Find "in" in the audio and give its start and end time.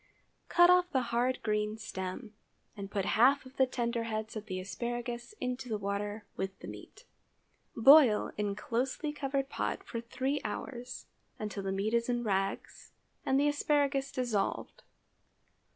8.35-8.55, 12.09-12.23